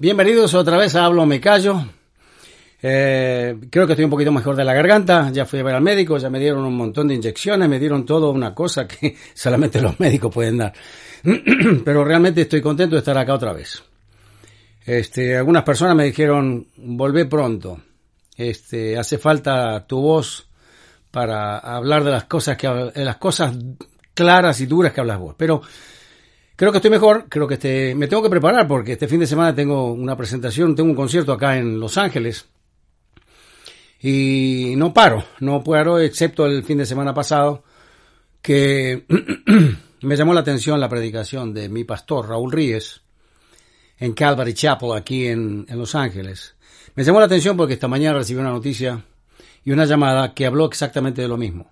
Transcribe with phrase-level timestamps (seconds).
[0.00, 1.84] Bienvenidos otra vez a Hablo Me Callo.
[2.80, 5.28] Eh, creo que estoy un poquito mejor de la garganta.
[5.30, 8.06] Ya fui a ver al médico, ya me dieron un montón de inyecciones, me dieron
[8.06, 10.72] todo una cosa que solamente los médicos pueden dar.
[11.84, 13.82] Pero realmente estoy contento de estar acá otra vez.
[14.86, 17.82] Este, algunas personas me dijeron, volvé pronto.
[18.34, 20.48] Este, hace falta tu voz
[21.10, 23.54] para hablar de las cosas que de las cosas
[24.14, 25.34] claras y duras que hablas vos.
[25.36, 25.60] Pero
[26.60, 29.26] Creo que estoy mejor, creo que este, me tengo que preparar porque este fin de
[29.26, 32.50] semana tengo una presentación, tengo un concierto acá en Los Ángeles
[33.98, 37.64] y no paro, no paro excepto el fin de semana pasado
[38.42, 39.06] que
[40.02, 43.00] me llamó la atención la predicación de mi pastor Raúl Ríez
[43.98, 46.56] en Calvary Chapel aquí en, en Los Ángeles.
[46.94, 49.02] Me llamó la atención porque esta mañana recibí una noticia
[49.64, 51.70] y una llamada que habló exactamente de lo mismo.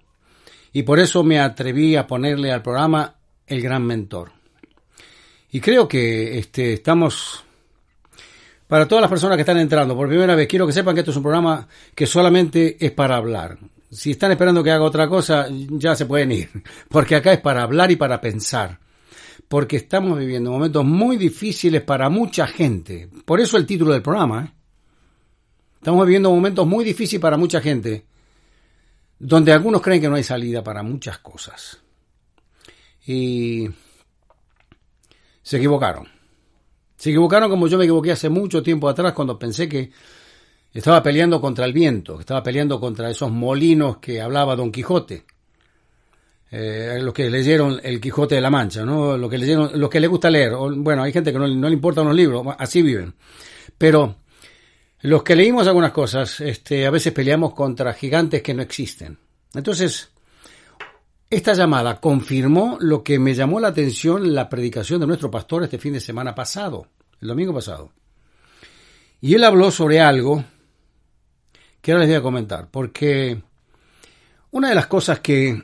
[0.72, 4.37] Y por eso me atreví a ponerle al programa El Gran Mentor.
[5.50, 7.42] Y creo que este, estamos,
[8.66, 11.10] para todas las personas que están entrando por primera vez, quiero que sepan que esto
[11.10, 13.58] es un programa que solamente es para hablar.
[13.90, 16.50] Si están esperando que haga otra cosa, ya se pueden ir,
[16.88, 18.78] porque acá es para hablar y para pensar.
[19.48, 23.08] Porque estamos viviendo momentos muy difíciles para mucha gente.
[23.24, 24.44] Por eso el título del programa.
[24.44, 24.52] ¿eh?
[25.76, 28.04] Estamos viviendo momentos muy difíciles para mucha gente,
[29.18, 31.78] donde algunos creen que no hay salida para muchas cosas.
[33.06, 33.70] Y
[35.48, 36.06] se equivocaron.
[36.98, 39.90] Se equivocaron como yo me equivoqué hace mucho tiempo atrás cuando pensé que
[40.74, 45.24] estaba peleando contra el viento, que estaba peleando contra esos molinos que hablaba Don Quijote.
[46.50, 49.16] Eh, los que leyeron El Quijote de la Mancha, ¿no?
[49.16, 50.52] Los que leyeron, los que les gusta leer.
[50.54, 53.14] Bueno, hay gente que no, le importan los libros, así viven.
[53.78, 54.16] Pero
[55.00, 59.16] los que leímos algunas cosas, este, a veces peleamos contra gigantes que no existen.
[59.54, 60.10] Entonces,
[61.30, 65.78] esta llamada confirmó lo que me llamó la atención la predicación de nuestro pastor este
[65.78, 66.86] fin de semana pasado,
[67.20, 67.92] el domingo pasado.
[69.20, 70.44] Y él habló sobre algo
[71.82, 73.40] que ahora les voy a comentar, porque
[74.52, 75.62] una de las cosas que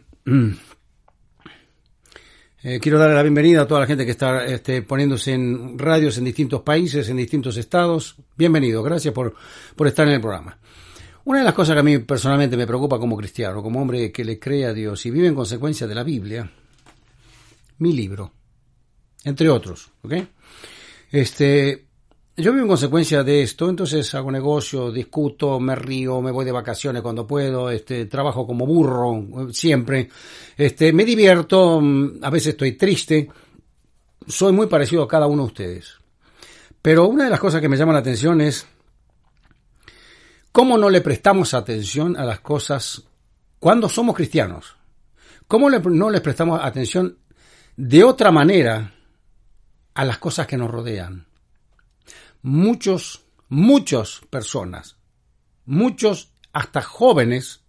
[2.62, 6.18] eh, quiero darle la bienvenida a toda la gente que está este, poniéndose en radios
[6.18, 8.16] en distintos países, en distintos estados.
[8.36, 9.34] Bienvenido, gracias por,
[9.76, 10.58] por estar en el programa.
[11.26, 14.24] Una de las cosas que a mí personalmente me preocupa como cristiano, como hombre que
[14.24, 16.50] le cree a Dios y vive en consecuencia de la Biblia,
[17.78, 18.32] mi libro,
[19.24, 20.12] entre otros, ¿ok?
[21.10, 21.86] Este,
[22.36, 26.52] yo vivo en consecuencia de esto, entonces hago negocio, discuto, me río, me voy de
[26.52, 30.10] vacaciones cuando puedo, este, trabajo como burro siempre,
[30.58, 31.80] este, me divierto,
[32.20, 33.30] a veces estoy triste,
[34.26, 35.94] soy muy parecido a cada uno de ustedes.
[36.82, 38.66] Pero una de las cosas que me llama la atención es
[40.54, 43.02] ¿Cómo no le prestamos atención a las cosas
[43.58, 44.76] cuando somos cristianos?
[45.48, 47.18] ¿Cómo no les prestamos atención
[47.76, 48.94] de otra manera
[49.94, 51.26] a las cosas que nos rodean?
[52.42, 54.96] Muchos, muchas personas,
[55.66, 57.64] muchos hasta jóvenes,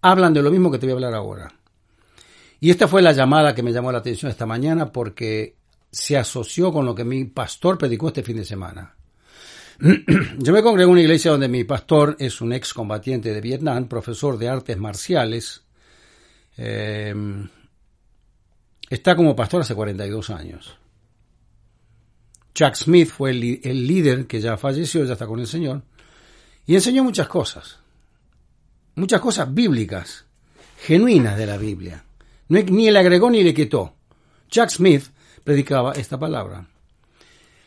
[0.00, 1.52] hablan de lo mismo que te voy a hablar ahora.
[2.60, 5.56] Y esta fue la llamada que me llamó la atención esta mañana porque
[5.90, 8.99] se asoció con lo que mi pastor predicó este fin de semana.
[10.38, 14.36] Yo me congrego en una iglesia donde mi pastor es un excombatiente de Vietnam, profesor
[14.36, 15.62] de artes marciales.
[16.58, 17.14] Eh,
[18.90, 20.76] está como pastor hace 42 años.
[22.52, 25.82] Chuck Smith fue el, líder que ya falleció, ya está con el Señor,
[26.66, 27.78] y enseñó muchas cosas,
[28.96, 30.26] muchas cosas bíblicas,
[30.82, 32.04] genuinas de la Biblia.
[32.48, 33.94] Ni le agregó ni le quitó.
[34.50, 35.04] Chuck Smith
[35.42, 36.66] predicaba esta palabra.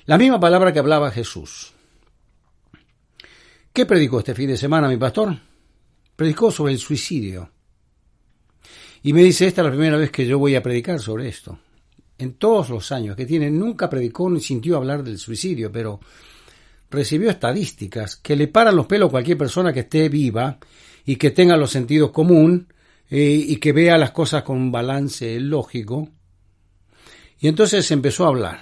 [0.05, 1.72] La misma palabra que hablaba Jesús.
[3.73, 5.35] ¿Qué predicó este fin de semana mi pastor?
[6.15, 7.49] Predicó sobre el suicidio.
[9.01, 11.57] Y me dice, esta es la primera vez que yo voy a predicar sobre esto.
[12.19, 15.99] En todos los años que tiene, nunca predicó ni sintió hablar del suicidio, pero
[16.91, 20.59] recibió estadísticas que le paran los pelos a cualquier persona que esté viva
[21.03, 22.67] y que tenga los sentidos común
[23.09, 26.09] eh, y que vea las cosas con un balance lógico.
[27.39, 28.59] Y entonces empezó a hablar.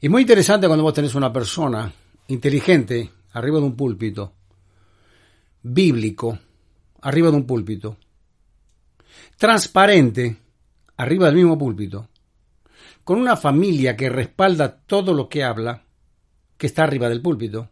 [0.00, 1.92] Y muy interesante cuando vos tenés una persona
[2.32, 4.34] inteligente arriba de un púlpito,
[5.62, 6.38] bíblico
[7.02, 7.96] arriba de un púlpito,
[9.36, 10.36] transparente
[10.96, 12.08] arriba del mismo púlpito,
[13.04, 15.82] con una familia que respalda todo lo que habla,
[16.56, 17.70] que está arriba del púlpito.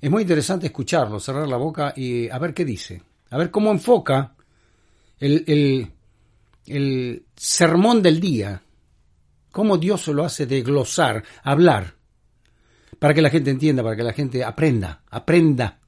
[0.00, 3.70] Es muy interesante escucharlo, cerrar la boca y a ver qué dice, a ver cómo
[3.70, 4.34] enfoca
[5.18, 5.90] el,
[6.66, 8.62] el, sermón del día,
[9.50, 11.94] cómo Dios se lo hace de glosar, hablar,
[12.98, 15.80] para que la gente entienda, para que la gente aprenda, aprenda.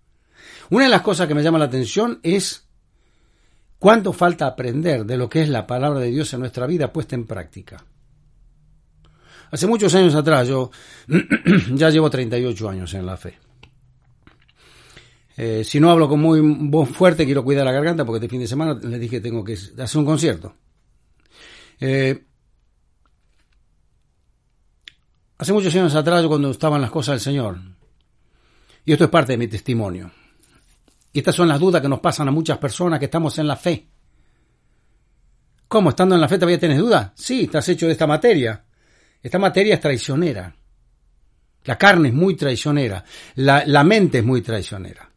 [0.70, 2.67] Una de las cosas que me llama la atención es
[3.79, 7.14] cuánto falta aprender de lo que es la palabra de Dios en nuestra vida puesta
[7.14, 7.85] en práctica.
[9.50, 10.70] Hace muchos años atrás, yo
[11.75, 13.38] ya llevo 38 años en la fe.
[15.37, 18.41] Eh, si no hablo con muy voz fuerte, quiero cuidar la garganta porque este fin
[18.41, 20.55] de semana les dije que tengo que hacer un concierto.
[21.79, 22.25] Eh,
[25.38, 27.59] hace muchos años atrás, cuando estaban las cosas del Señor,
[28.85, 30.11] y esto es parte de mi testimonio,
[31.12, 33.56] y estas son las dudas que nos pasan a muchas personas que estamos en la
[33.56, 33.88] fe.
[35.69, 35.91] ¿Cómo?
[35.91, 37.12] ¿Estando en la fe todavía tienes dudas?
[37.15, 38.65] Sí, estás hecho de esta materia.
[39.23, 40.55] Esta materia es traicionera.
[41.65, 43.05] La carne es muy traicionera.
[43.35, 45.11] La, mente es muy traicionera.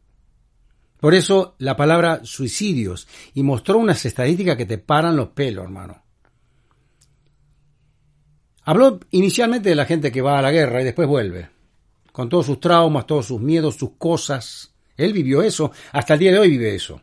[1.00, 3.07] Por eso la palabra suicidios.
[3.36, 6.04] Y mostró unas estadísticas que te paran los pelos, hermano.
[8.69, 11.50] Habló inicialmente de la gente que va a la guerra y después vuelve.
[12.12, 14.75] Con todos sus traumas, todos sus miedos, sus cosas.
[14.95, 15.71] Él vivió eso.
[15.92, 17.01] Hasta el día de hoy vive eso.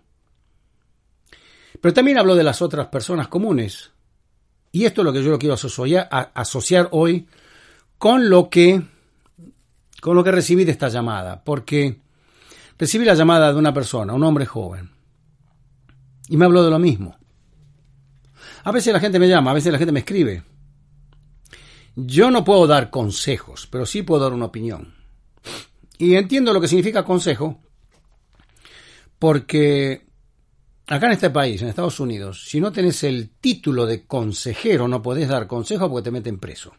[1.80, 3.90] Pero también habló de las otras personas comunes
[4.70, 7.26] y esto es lo que yo lo quiero asociar, hoy
[7.98, 8.80] con lo que
[10.00, 11.98] con lo que recibí de esta llamada, porque
[12.78, 14.90] recibí la llamada de una persona, un hombre joven,
[16.28, 17.16] y me habló de lo mismo.
[18.62, 20.44] A veces la gente me llama, a veces la gente me escribe.
[21.96, 24.94] Yo no puedo dar consejos, pero sí puedo dar una opinión.
[25.96, 27.58] Y entiendo lo que significa consejo,
[29.19, 30.06] porque
[30.87, 35.00] acá en este país, en Estados Unidos, si no tenés el título de consejero, no
[35.00, 36.75] podés dar consejo porque te meten preso.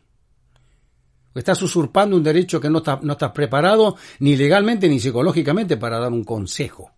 [1.33, 6.11] Estás usurpando un derecho que no, no estás preparado ni legalmente ni psicológicamente para dar
[6.11, 6.91] un consejo.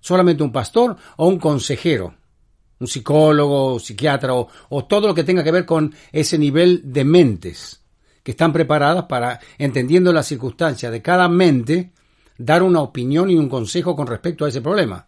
[0.00, 2.14] Solamente un pastor o un consejero,
[2.78, 7.04] un psicólogo, psiquiatra o, o todo lo que tenga que ver con ese nivel de
[7.04, 7.82] mentes
[8.22, 11.92] que están preparadas para, entendiendo las circunstancias de cada mente,
[12.36, 15.06] dar una opinión y un consejo con respecto a ese problema.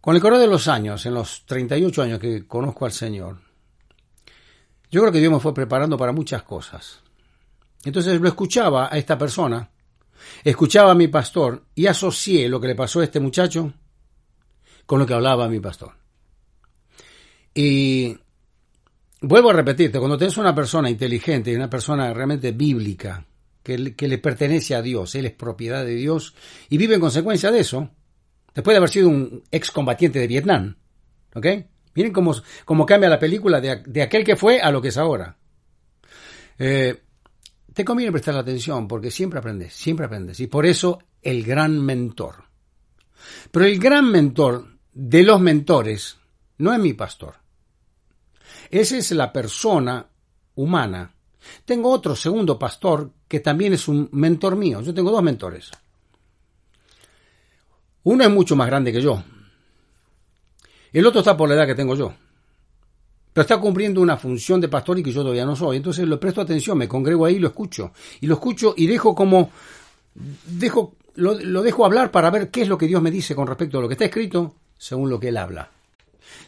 [0.00, 3.38] Con el correr de los años, en los 38 años que conozco al Señor,
[4.88, 7.00] yo creo que Dios me fue preparando para muchas cosas.
[7.84, 9.68] Entonces lo escuchaba a esta persona,
[10.44, 13.72] escuchaba a mi pastor y asocié lo que le pasó a este muchacho
[14.86, 15.92] con lo que hablaba mi pastor.
[17.54, 18.16] Y
[19.20, 23.26] vuelvo a repetirte, cuando tienes una persona inteligente y una persona realmente bíblica,
[23.62, 26.34] que, que le pertenece a Dios, él es propiedad de Dios
[26.68, 27.90] y vive en consecuencia de eso,
[28.54, 30.76] después de haber sido un excombatiente de Vietnam.
[31.34, 31.46] ¿Ok?
[31.96, 32.34] Miren cómo,
[32.64, 35.36] cómo cambia la película de, aquel que fue a lo que es ahora.
[36.58, 37.02] Eh,
[37.72, 40.38] te conviene prestar atención porque siempre aprendes, siempre aprendes.
[40.40, 42.44] Y por eso el gran mentor.
[43.50, 46.16] Pero el gran mentor de los mentores
[46.56, 47.34] no es mi pastor.
[48.70, 50.06] Esa es la persona
[50.54, 51.12] humana.
[51.66, 54.80] Tengo otro segundo pastor que también es un mentor mío.
[54.80, 55.70] Yo tengo dos mentores.
[58.04, 59.22] Uno es mucho más grande que yo.
[60.94, 62.14] El otro está por la edad que tengo yo.
[63.34, 65.76] Pero está cumpliendo una función de pastor y que yo todavía no soy.
[65.76, 67.92] Entonces le presto atención, me congrego ahí y lo escucho.
[68.22, 69.50] Y lo escucho y dejo como.
[70.46, 73.46] Dejo, lo, lo dejo hablar para ver qué es lo que Dios me dice con
[73.46, 75.70] respecto a lo que está escrito, según lo que Él habla.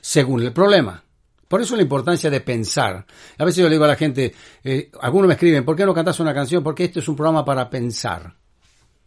[0.00, 1.02] Según el problema.
[1.48, 3.06] Por eso la importancia de pensar.
[3.38, 5.94] A veces yo le digo a la gente, eh, algunos me escriben, ¿por qué no
[5.94, 6.62] cantas una canción?
[6.62, 8.34] Porque este es un programa para pensar.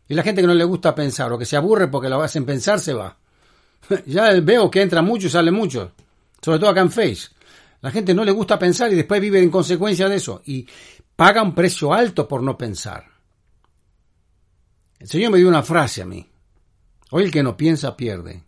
[0.08, 2.46] Y la gente que no le gusta pensar o que se aburre porque lo hacen
[2.46, 3.16] pensar se va.
[4.08, 5.94] ya veo que entra mucho y sale mucho.
[6.42, 7.30] Sobre todo acá en Face.
[7.82, 10.42] La gente no le gusta pensar y después vive en consecuencia de eso.
[10.46, 10.68] Y
[11.16, 13.06] paga un precio alto por no pensar.
[15.00, 16.28] El Señor me dio una frase a mí.
[17.12, 18.44] Hoy el que no piensa pierde.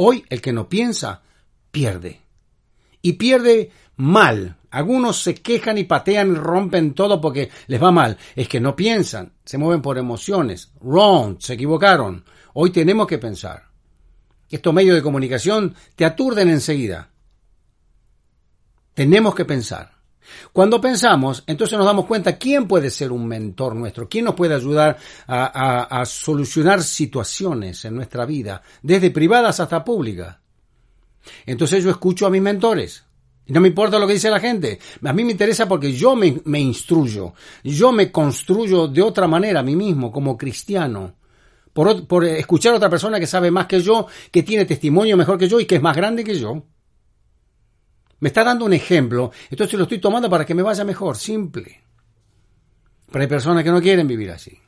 [0.00, 1.22] Hoy el que no piensa
[1.72, 2.20] pierde.
[3.02, 4.56] Y pierde mal.
[4.70, 8.16] Algunos se quejan y patean y rompen todo porque les va mal.
[8.36, 10.70] Es que no piensan, se mueven por emociones.
[10.80, 12.24] Wrong, se equivocaron.
[12.54, 13.64] Hoy tenemos que pensar.
[14.48, 17.10] estos medios de comunicación te aturden enseguida.
[18.94, 19.97] Tenemos que pensar.
[20.52, 24.54] Cuando pensamos, entonces nos damos cuenta quién puede ser un mentor nuestro, quién nos puede
[24.54, 30.36] ayudar a, solucionar situaciones en nuestra vida, desde privadas hasta públicas.
[31.46, 33.04] Entonces yo escucho a mis mentores.
[33.46, 34.78] Y no me importa lo que dice la gente.
[35.02, 37.32] A mí me interesa porque yo me, instruyo.
[37.64, 41.14] Yo me construyo de otra manera a mí mismo como cristiano.
[41.72, 45.38] Por, por escuchar a otra persona que sabe más que yo, que tiene testimonio mejor
[45.38, 46.62] que yo y que es más grande que yo.
[48.20, 51.82] Me está dando un ejemplo, entonces lo estoy tomando para que me vaya mejor, simple.
[53.10, 54.58] Pero hay personas que no quieren vivir así.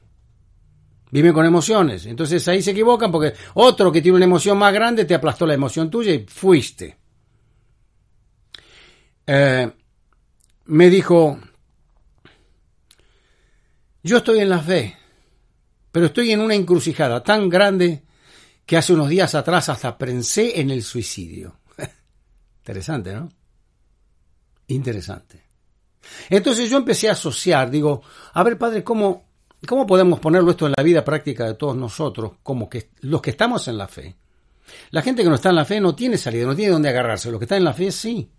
[1.11, 2.07] Viven con emociones.
[2.07, 5.55] Entonces ahí se equivocan porque otro que tiene una emoción más grande te aplastó la
[5.55, 6.97] emoción tuya y fuiste.
[9.27, 9.71] Eh,
[10.67, 11.39] me dijo,
[14.03, 14.97] yo estoy en la fe,
[15.91, 18.03] pero estoy en una encrucijada tan grande
[18.65, 21.59] que hace unos días atrás hasta pensé en el suicidio.
[22.59, 23.40] Interesante, ¿no?
[24.75, 25.43] Interesante.
[26.29, 29.25] Entonces yo empecé a asociar, digo, a ver, padre, ¿cómo,
[29.67, 33.31] cómo podemos ponerlo esto en la vida práctica de todos nosotros, como que los que
[33.31, 34.17] estamos en la fe?
[34.91, 37.31] La gente que no está en la fe no tiene salida, no tiene dónde agarrarse.
[37.31, 38.31] Los que están en la fe sí.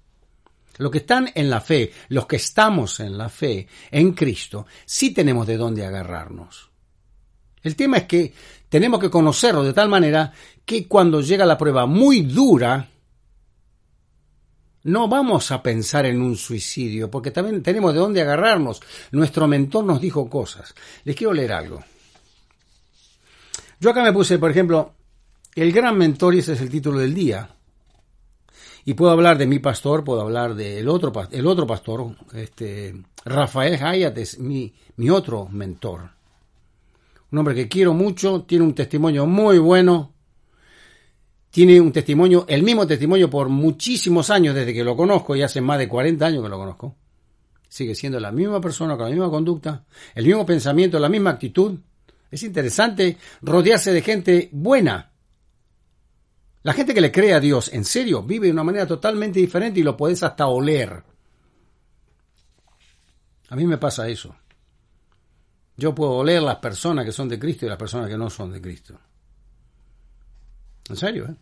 [0.78, 5.14] Los que están en la fe, los que estamos en la fe, en Cristo, sí
[5.14, 6.72] tenemos de dónde agarrarnos.
[7.62, 8.34] El tema es que
[8.70, 10.32] tenemos que conocerlo de tal manera
[10.66, 12.90] que cuando llega la prueba muy dura,
[14.84, 18.82] no vamos a pensar en un suicidio, porque también tenemos de dónde agarrarnos.
[19.12, 20.74] Nuestro mentor nos dijo cosas.
[21.04, 21.84] Les quiero leer algo.
[23.80, 24.94] Yo acá me puse, por ejemplo,
[25.56, 27.50] el gran mentor, y ese es el título del día.
[28.86, 32.96] Y puedo hablar de mi pastor, puedo hablar del otro, el otro pastor, este,
[33.26, 36.10] Rafael Hayat es mi, mi otro mentor.
[37.32, 40.14] Un hombre que quiero mucho, tiene un testimonio muy bueno,
[41.52, 45.60] tiene un testimonio, el mismo testimonio por muchísimos años desde que lo conozco, y hace
[45.60, 46.96] más de 40 años que lo conozco.
[47.68, 49.84] Sigue siendo la misma persona, con la misma conducta,
[50.16, 51.78] el mismo pensamiento, la misma actitud.
[52.32, 55.12] Es interesante rodearse de gente buena.
[56.64, 59.82] La gente que le cree a Dios, en serio, vive de una manera totalmente diferente
[59.82, 61.04] y lo puedes hasta oler.
[63.50, 64.34] A mí me pasa eso.
[65.76, 68.52] Yo puedo oler las personas que son de Cristo y las personas que no son
[68.52, 68.98] de Cristo.
[70.92, 71.36] En serio, ¿eh?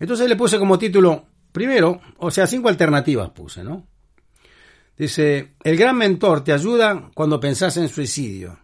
[0.00, 3.86] Entonces le puse como título, primero, o sea, cinco alternativas puse, ¿no?
[4.96, 8.58] Dice, el gran mentor te ayuda cuando pensás en suicidio.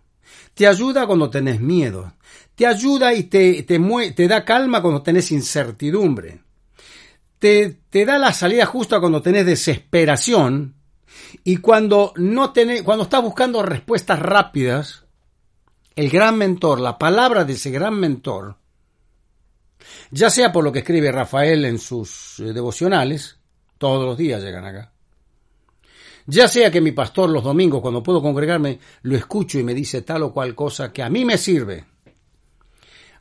[0.55, 2.15] Te ayuda cuando tenés miedo.
[2.55, 3.81] Te ayuda y te, te,
[4.13, 6.41] te da calma cuando tenés incertidumbre.
[7.39, 10.75] Te, te, da la salida justa cuando tenés desesperación.
[11.43, 15.05] Y cuando no tenés, cuando estás buscando respuestas rápidas,
[15.97, 18.57] el gran mentor, la palabra de ese gran mentor,
[20.11, 23.39] ya sea por lo que escribe Rafael en sus eh, devocionales,
[23.79, 24.93] todos los días llegan acá,
[26.27, 30.03] ya sea que mi pastor los domingos, cuando puedo congregarme, lo escucho y me dice
[30.03, 31.85] tal o cual cosa que a mí me sirve.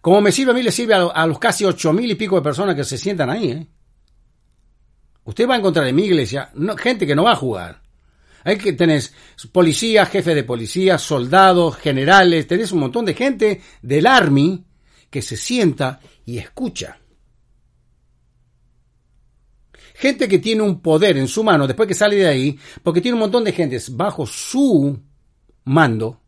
[0.01, 2.41] Como me sirve a mí, le sirve a, los casi ocho mil y pico de
[2.41, 3.51] personas que se sientan ahí.
[3.51, 3.67] ¿eh?
[5.25, 7.81] Usted va a encontrar en mi iglesia gente que no va a jugar.
[8.43, 9.13] Hay que tenés
[9.51, 14.63] policías, jefes de policía, soldados, generales, tenés un montón de gente del Army
[15.09, 16.99] que se sienta y escucha.
[19.95, 23.15] Gente que tiene un poder en su mano después que sale de ahí, porque tiene
[23.15, 24.97] un montón de gente bajo su
[25.65, 26.21] mando,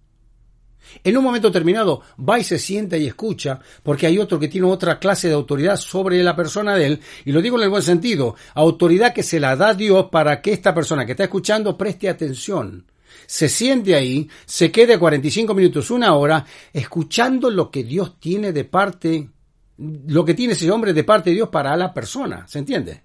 [1.04, 4.68] en un momento determinado va y se sienta y escucha, porque hay otro que tiene
[4.68, 7.84] otra clase de autoridad sobre la persona de él, y lo digo en el buen
[7.84, 12.10] sentido, autoridad que se la da Dios para que esta persona que está escuchando preste
[12.10, 12.86] atención
[13.28, 18.66] se siente ahí, se quede 45 minutos, una hora, escuchando lo que Dios tiene de
[18.66, 19.30] parte,
[19.78, 23.02] lo que tiene ese hombre de parte de Dios para la persona, ¿se entiende?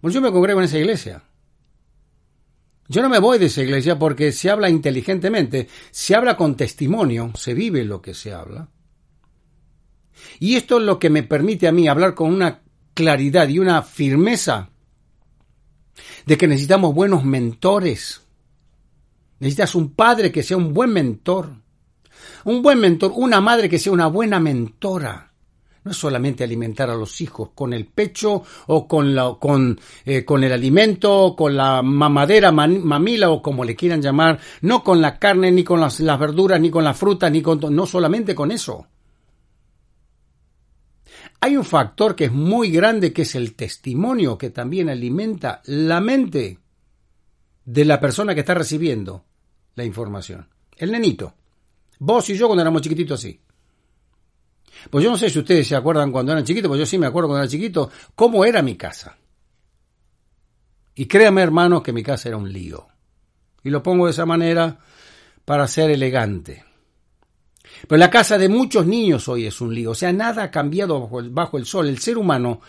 [0.00, 1.22] Bueno, yo me congrego en esa iglesia.
[2.88, 7.32] Yo no me voy de esa iglesia porque se habla inteligentemente, se habla con testimonio,
[7.36, 8.68] se vive lo que se habla.
[10.38, 12.62] Y esto es lo que me permite a mí hablar con una
[12.94, 14.70] claridad y una firmeza
[16.26, 18.22] de que necesitamos buenos mentores
[19.40, 21.50] Necesitas un padre que sea un buen mentor.
[22.44, 25.29] Un buen mentor, una madre que sea una buena mentora.
[25.90, 30.44] No solamente alimentar a los hijos con el pecho o con, la, con, eh, con
[30.44, 35.50] el alimento, con la mamadera, mamila o como le quieran llamar, no con la carne,
[35.50, 37.58] ni con las, las verduras, ni con la fruta, ni con...
[37.74, 38.86] no solamente con eso.
[41.40, 46.00] Hay un factor que es muy grande que es el testimonio que también alimenta la
[46.00, 46.60] mente
[47.64, 49.24] de la persona que está recibiendo
[49.74, 50.46] la información.
[50.76, 51.34] El nenito.
[51.98, 53.40] Vos y yo cuando éramos chiquititos así.
[54.88, 57.06] Pues yo no sé si ustedes se acuerdan cuando eran chiquitos, pues yo sí me
[57.06, 59.16] acuerdo cuando era chiquito, cómo era mi casa.
[60.94, 62.86] Y créame, hermanos, que mi casa era un lío.
[63.62, 64.78] Y lo pongo de esa manera
[65.44, 66.64] para ser elegante.
[67.86, 69.92] Pero la casa de muchos niños hoy es un lío.
[69.92, 71.88] O sea, nada ha cambiado bajo el sol.
[71.88, 72.60] El ser humano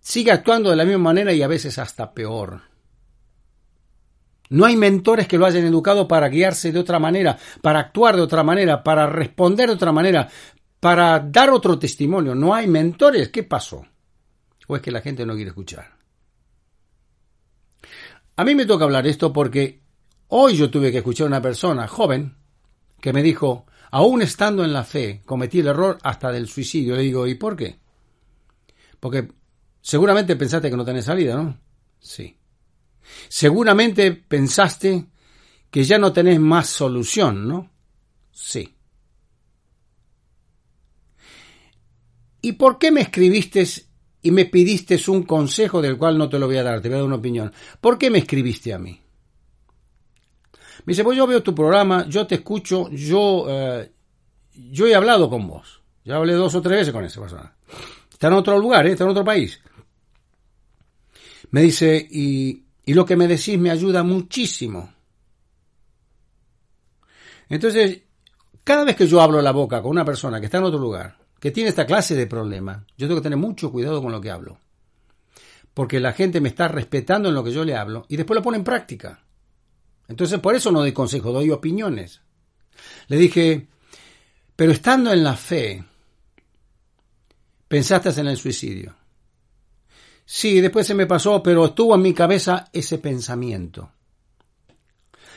[0.00, 2.62] sigue actuando de la misma manera y a veces hasta peor.
[4.50, 8.22] No hay mentores que lo hayan educado para guiarse de otra manera, para actuar de
[8.22, 10.28] otra manera, para responder de otra manera,
[10.84, 12.34] para dar otro testimonio.
[12.34, 13.30] No hay mentores.
[13.30, 13.86] ¿Qué pasó?
[14.66, 15.96] ¿O es que la gente no quiere escuchar?
[18.36, 19.80] A mí me toca hablar esto porque
[20.28, 22.36] hoy yo tuve que escuchar a una persona joven
[23.00, 26.96] que me dijo, aún estando en la fe, cometí el error hasta del suicidio.
[26.96, 27.78] Le digo, ¿y por qué?
[29.00, 29.32] Porque
[29.80, 31.58] seguramente pensaste que no tenés salida, ¿no?
[31.98, 32.36] Sí.
[33.30, 35.06] Seguramente pensaste
[35.70, 37.70] que ya no tenés más solución, ¿no?
[38.32, 38.73] Sí.
[42.44, 43.66] ¿Y por qué me escribiste
[44.20, 46.96] y me pidiste un consejo del cual no te lo voy a dar, te voy
[46.96, 47.50] a dar una opinión?
[47.80, 49.00] ¿Por qué me escribiste a mí?
[50.84, 53.90] Me dice, pues yo veo tu programa, yo te escucho, yo, eh,
[54.52, 55.80] yo he hablado con vos.
[56.04, 57.56] Ya hablé dos o tres veces con esa persona.
[58.12, 58.92] Está en otro lugar, ¿eh?
[58.92, 59.58] está en otro país.
[61.50, 64.92] Me dice, y, y lo que me decís me ayuda muchísimo.
[67.48, 68.02] Entonces,
[68.62, 71.23] cada vez que yo hablo la boca con una persona que está en otro lugar,
[71.44, 74.30] que tiene esta clase de problema, yo tengo que tener mucho cuidado con lo que
[74.30, 74.56] hablo.
[75.74, 78.42] Porque la gente me está respetando en lo que yo le hablo y después lo
[78.42, 79.22] pone en práctica.
[80.08, 82.22] Entonces, por eso no doy consejo, doy opiniones.
[83.08, 83.66] Le dije,
[84.56, 85.84] pero estando en la fe,
[87.68, 88.96] pensaste en el suicidio.
[90.24, 93.92] Sí, después se me pasó, pero estuvo en mi cabeza ese pensamiento.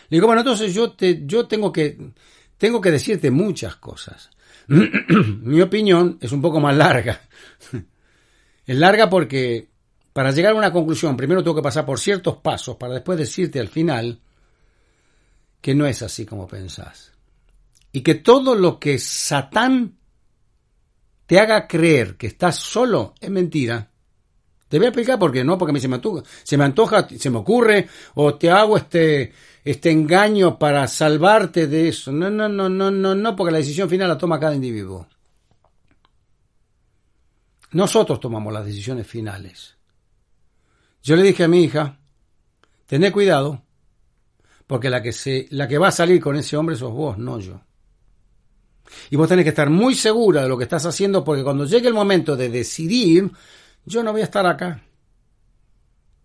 [0.08, 2.14] Le digo, bueno, entonces yo, te, yo tengo, que,
[2.58, 4.30] tengo que decirte muchas cosas.
[5.42, 7.22] mi opinión es un poco más larga.
[8.66, 9.70] es larga porque
[10.14, 13.60] para llegar a una conclusión, primero tengo que pasar por ciertos pasos para después decirte
[13.60, 14.20] al final
[15.62, 17.12] que no es así como pensás.
[17.92, 19.98] Y que todo lo que Satán
[21.28, 23.92] te haga creer que estás solo es mentira.
[24.68, 27.30] Te voy a explicar por qué, no porque se me antoja, se me antoja, se
[27.30, 29.32] me ocurre, o te hago este,
[29.72, 32.14] este engaño para salvarte de eso.
[32.14, 35.08] No, no, no, no, no, no, porque la decisión final la toma cada individuo.
[37.72, 39.76] Nosotros tomamos las decisiones finales.
[41.04, 42.00] Yo le dije a mi hija,
[42.86, 43.62] tené cuidado,
[44.68, 47.38] porque la que, se, la que va a salir con ese hombre sos vos, no
[47.40, 47.60] yo.
[49.10, 51.90] Y vos tenés que estar muy segura de lo que estás haciendo, porque cuando llegue
[51.90, 53.30] el momento de decidir,
[53.86, 54.82] yo no voy a estar acá.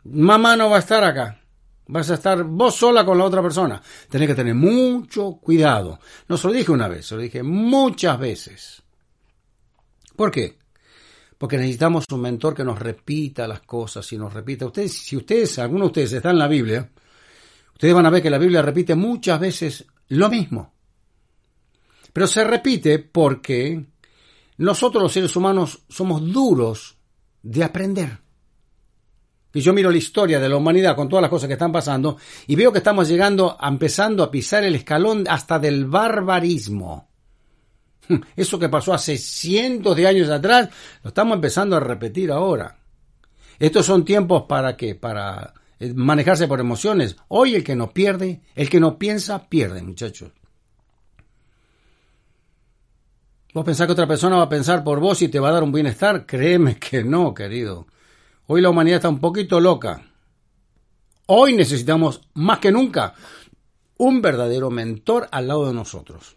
[0.05, 1.42] Mamá no va a estar acá.
[1.87, 3.83] Vas a estar vos sola con la otra persona.
[4.09, 5.99] Tenés que tener mucho cuidado.
[6.29, 8.83] No se lo dije una vez, se lo dije muchas veces.
[10.17, 10.59] ¿Por qué?
[11.37, 14.67] Porque necesitamos un mentor que nos repita las cosas y nos repita.
[14.67, 16.89] Ustedes, si ustedes, alguno de ustedes está en la Biblia,
[17.73, 20.73] ustedes van a ver que la Biblia repite muchas veces lo mismo.
[22.13, 23.85] Pero se repite porque
[24.59, 26.97] nosotros los seres humanos somos duros
[27.43, 28.22] de aprender.
[29.55, 32.17] Y yo miro la historia de la humanidad con todas las cosas que están pasando
[32.47, 37.09] y veo que estamos llegando, empezando a pisar el escalón hasta del barbarismo.
[38.37, 40.71] Eso que pasó hace cientos de años atrás,
[41.03, 42.79] lo estamos empezando a repetir ahora.
[43.59, 44.95] Estos son tiempos para qué?
[44.95, 47.17] Para eh, manejarse por emociones.
[47.29, 50.33] Hoy el que no pierde, el que no piensa, pierde, muchachos.
[53.55, 55.63] ¿Vos pensás que otra persona va a pensar por vos y te va a dar
[55.63, 56.25] un bienestar?
[56.25, 57.87] Créeme que no, querido.
[58.47, 60.03] Hoy la humanidad está un poquito loca.
[61.27, 63.15] Hoy necesitamos más que nunca
[63.99, 66.37] un verdadero mentor al lado de nosotros.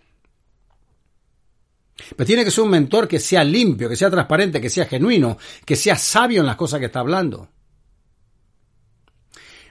[2.16, 5.38] Pero tiene que ser un mentor que sea limpio, que sea transparente, que sea genuino,
[5.66, 7.50] que sea sabio en las cosas que está hablando.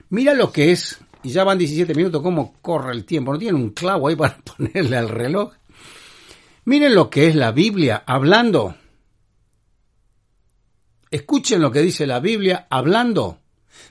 [0.09, 3.31] Mira lo que es, y ya van 17 minutos, cómo corre el tiempo.
[3.31, 5.53] ¿No tienen un clavo ahí para ponerle al reloj?
[6.65, 8.75] Miren lo que es la Biblia hablando.
[11.11, 13.39] Escuchen lo que dice la Biblia hablando,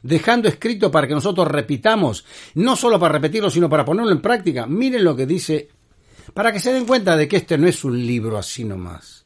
[0.03, 2.24] dejando escrito para que nosotros repitamos,
[2.55, 4.66] no solo para repetirlo, sino para ponerlo en práctica.
[4.66, 5.68] Miren lo que dice,
[6.33, 9.24] para que se den cuenta de que este no es un libro así nomás.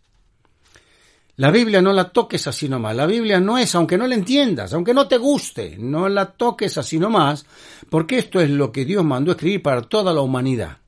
[1.37, 2.97] La Biblia no la toques así nomás.
[2.97, 6.77] La Biblia no es, aunque no la entiendas, aunque no te guste, no la toques
[6.79, 7.47] así nomás,
[7.89, 10.79] porque esto es lo que Dios mandó escribir para toda la humanidad.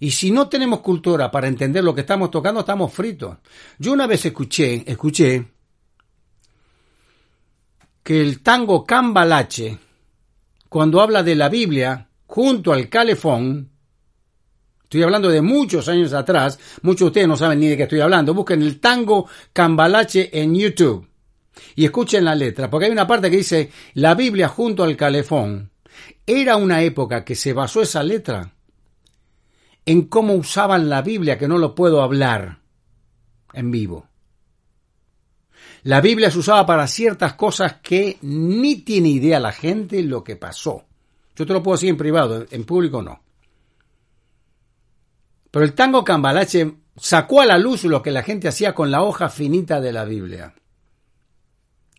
[0.00, 3.36] Y si no tenemos cultura para entender lo que estamos tocando, estamos fritos.
[3.78, 5.51] Yo una vez escuché, escuché
[8.02, 9.78] que el tango cambalache,
[10.68, 13.72] cuando habla de la Biblia, junto al calefón,
[14.92, 16.58] Estoy hablando de muchos años atrás.
[16.82, 18.34] Muchos de ustedes no saben ni de qué estoy hablando.
[18.34, 21.08] Busquen el tango cambalache en YouTube
[21.74, 25.70] y escuchen la letra, porque hay una parte que dice la Biblia junto al calefón.
[26.26, 28.52] Era una época que se basó esa letra
[29.86, 32.58] en cómo usaban la Biblia, que no lo puedo hablar
[33.54, 34.08] en vivo.
[35.84, 40.36] La Biblia se usaba para ciertas cosas que ni tiene idea la gente lo que
[40.36, 40.84] pasó.
[41.34, 43.20] Yo te lo puedo decir en privado, en público no.
[45.50, 49.02] Pero el tango cambalache sacó a la luz lo que la gente hacía con la
[49.02, 50.54] hoja finita de la Biblia.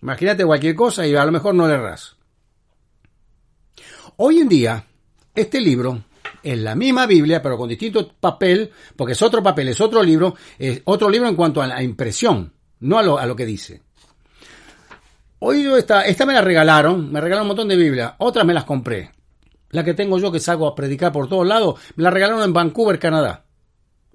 [0.02, 2.16] Imagínate cualquier cosa y a lo mejor no le erras.
[4.18, 4.86] Hoy en día,
[5.36, 6.04] este libro
[6.42, 10.36] es la misma Biblia, pero con distinto papel, porque es otro papel, es otro libro,
[10.58, 12.53] es otro libro en cuanto a la impresión,
[12.84, 13.82] no a lo, a lo que dice.
[15.42, 18.64] Yo esta, esta me la regalaron, me regalaron un montón de Biblia, otras me las
[18.64, 19.12] compré.
[19.72, 22.54] La que tengo yo que salgo a predicar por todos lados, me la regalaron en
[22.54, 23.44] Vancouver, Canadá.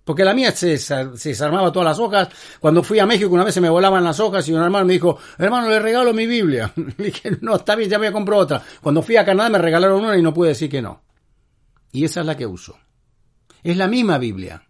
[0.04, 2.28] Porque la mía se, se desarmaba todas las hojas.
[2.60, 4.94] Cuando fui a México una vez se me volaban las hojas y un hermano me
[4.94, 6.72] dijo, hermano, le regalo mi Biblia.
[6.96, 8.62] Le dije, no, está bien, ya me compro otra.
[8.80, 11.02] Cuando fui a Canadá me regalaron una y no pude decir que no.
[11.92, 12.78] Y esa es la que uso.
[13.62, 14.62] Es la misma Biblia.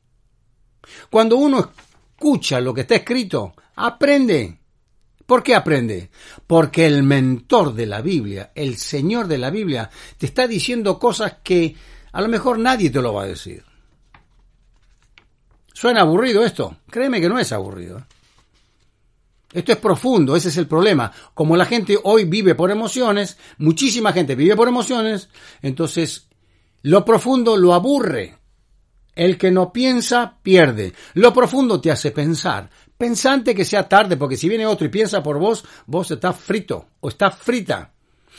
[1.08, 1.70] Cuando uno
[2.18, 4.58] escucha lo que está escrito, aprende.
[5.24, 6.10] ¿Por qué aprende?
[6.48, 11.36] Porque el mentor de la Biblia, el Señor de la Biblia, te está diciendo cosas
[11.44, 11.76] que
[12.10, 13.62] a lo mejor nadie te lo va a decir.
[15.72, 16.78] ¿Suena aburrido esto?
[16.90, 18.04] Créeme que no es aburrido.
[19.52, 21.12] Esto es profundo, ese es el problema.
[21.34, 25.28] Como la gente hoy vive por emociones, muchísima gente vive por emociones,
[25.62, 26.26] entonces
[26.82, 28.37] lo profundo lo aburre.
[29.18, 30.92] El que no piensa, pierde.
[31.14, 32.70] Lo profundo te hace pensar.
[32.96, 36.86] Pensante que sea tarde, porque si viene otro y piensa por vos, vos estás frito
[37.00, 37.90] o estás frita.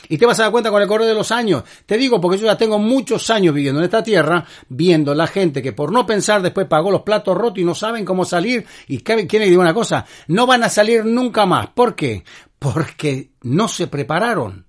[0.08, 1.64] Y te vas a dar cuenta con el correr de los años.
[1.84, 5.60] Te digo porque yo ya tengo muchos años viviendo en esta tierra, viendo la gente
[5.60, 8.64] que por no pensar después pagó los platos rotos y no saben cómo salir.
[8.88, 11.68] Y quieren le digo una cosa, no van a salir nunca más.
[11.74, 12.24] ¿Por qué?
[12.58, 14.64] Porque no se prepararon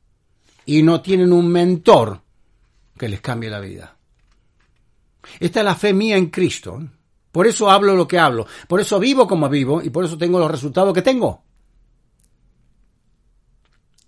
[0.66, 2.20] y no tienen un mentor
[2.98, 3.96] que les cambie la vida.
[5.40, 6.82] Esta es la fe mía en Cristo.
[7.32, 8.46] Por eso hablo lo que hablo.
[8.68, 11.44] Por eso vivo como vivo y por eso tengo los resultados que tengo.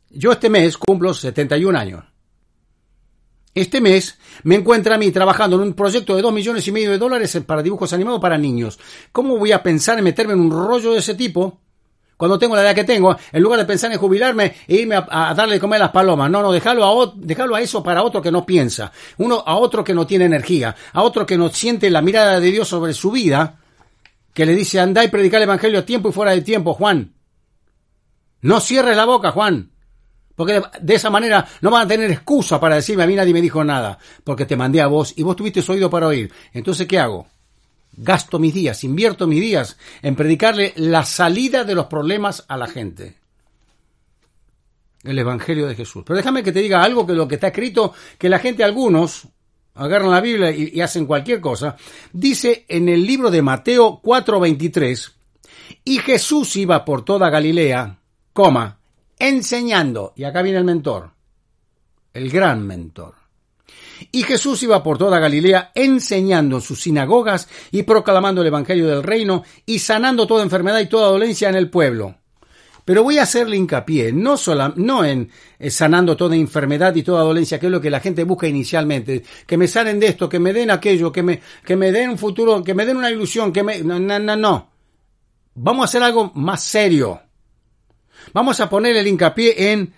[0.09, 2.03] Yo este mes cumplo 71 años.
[3.55, 6.91] Este mes me encuentra a mí trabajando en un proyecto de 2 millones y medio
[6.91, 8.79] de dólares para dibujos animados para niños.
[9.11, 11.62] ¿Cómo voy a pensar en meterme en un rollo de ese tipo
[12.23, 15.33] cuando tengo la edad que tengo, en lugar de pensar en jubilarme e irme a,
[15.35, 16.31] darle de comer las palomas?
[16.31, 19.83] No, no, dejarlo a, dejarlo a eso para otro que no piensa, uno a otro
[19.83, 23.11] que no tiene energía, a otro que no siente la mirada de Dios sobre su
[23.11, 23.59] vida,
[24.33, 27.13] que le dice anda y predicar el Evangelio a tiempo y fuera de tiempo, Juan.
[28.39, 29.73] No cierres la boca, Juan.
[30.33, 33.41] Porque de esa manera no van a tener excusa para decirme a mí nadie me
[33.41, 36.31] dijo nada, porque te mandé a vos y vos tuviste oído para oír.
[36.53, 37.27] Entonces, ¿qué hago?
[37.95, 42.67] Gasto mis días, invierto mis días en predicarle la salida de los problemas a la
[42.67, 43.17] gente.
[45.03, 46.03] El Evangelio de Jesús.
[46.05, 49.27] Pero déjame que te diga algo que lo que está escrito, que la gente, algunos,
[49.75, 51.75] agarran la Biblia y, hacen cualquier cosa,
[52.11, 55.11] dice en el libro de Mateo 4:23,
[55.83, 57.99] y Jesús iba por toda Galilea,
[58.31, 58.79] coma,
[59.19, 61.11] enseñando, y acá viene el mentor,
[62.13, 63.22] el gran mentor.
[64.11, 69.03] Y Jesús iba por toda Galilea enseñando en sus sinagogas y proclamando el Evangelio del
[69.03, 72.15] reino y sanando toda enfermedad y toda dolencia en el pueblo.
[72.85, 77.23] Pero voy a hacerle hincapié, no, sola, no en eh, sanando toda enfermedad y toda
[77.23, 80.39] dolencia, que es lo que la gente busca inicialmente, que me sanen de esto, que
[80.39, 83.53] me den aquello, que me, que me den un futuro, que me den una ilusión,
[83.53, 83.79] que me...
[83.79, 84.69] No, no, no, no.
[85.55, 87.21] Vamos a hacer algo más serio.
[88.33, 89.93] Vamos a poner el hincapié en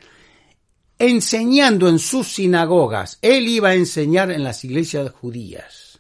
[1.00, 3.18] enseñando en sus sinagogas.
[3.22, 6.00] Él iba a enseñar en las iglesias judías.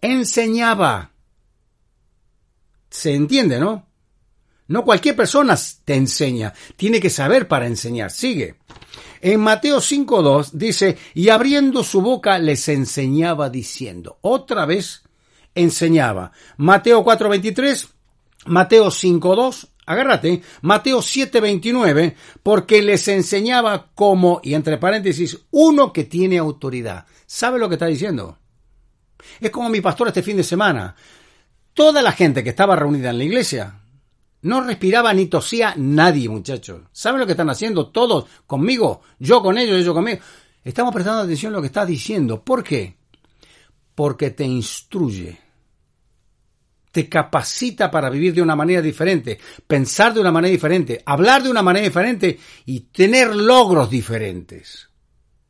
[0.00, 1.12] Enseñaba.
[2.90, 3.86] Se entiende, ¿no?
[4.68, 8.10] No cualquier persona te enseña, tiene que saber para enseñar.
[8.10, 8.56] Sigue.
[9.20, 14.18] En Mateo 5.2 dice, y abriendo su boca les enseñaba diciendo.
[14.22, 15.02] Otra vez
[15.54, 16.32] enseñaba.
[16.56, 17.88] Mateo 4.23,
[18.46, 26.38] Mateo 5.2, agárrate, Mateo 7:29, porque les enseñaba como, y entre paréntesis, uno que tiene
[26.38, 27.06] autoridad.
[27.26, 28.38] ¿Sabe lo que está diciendo?
[29.40, 30.94] Es como mi pastor este fin de semana.
[31.72, 33.80] Toda la gente que estaba reunida en la iglesia
[34.42, 36.82] no respiraba ni tosía nadie, muchachos.
[36.92, 39.02] ¿Saben lo que están haciendo todos conmigo?
[39.18, 40.20] Yo con ellos, ellos conmigo.
[40.64, 42.42] Estamos prestando atención a lo que está diciendo.
[42.42, 42.96] ¿Por qué?
[43.94, 45.45] Porque te instruye
[46.96, 51.50] te capacita para vivir de una manera diferente, pensar de una manera diferente, hablar de
[51.50, 54.88] una manera diferente y tener logros diferentes.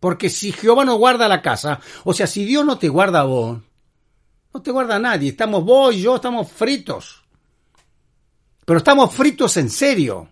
[0.00, 3.26] Porque si Jehová no guarda la casa, o sea, si Dios no te guarda a
[3.26, 3.60] vos,
[4.52, 5.28] no te guarda nadie.
[5.28, 7.22] Estamos vos y yo, estamos fritos.
[8.64, 10.28] Pero estamos fritos en serio.